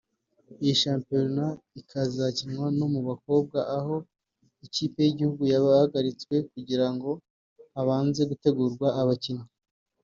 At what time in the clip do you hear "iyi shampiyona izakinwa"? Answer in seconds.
0.61-2.67